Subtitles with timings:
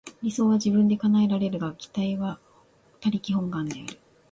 [0.23, 2.39] 理想は自分で叶えられるが、期待は
[3.01, 3.99] 他力本願である。